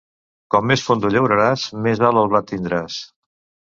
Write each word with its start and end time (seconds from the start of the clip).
Com 0.55 0.65
més 0.71 0.85
fondo 0.87 1.13
llauraràs, 1.17 1.69
més 1.87 2.05
alt 2.11 2.25
el 2.25 2.35
blat 2.35 2.53
tindràs. 2.57 3.03